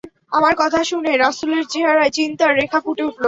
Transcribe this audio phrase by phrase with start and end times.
[0.31, 3.19] আমার কথা শুনে রাসূলের চেহারায় চিন্তার রেখা ফুটে উঠল।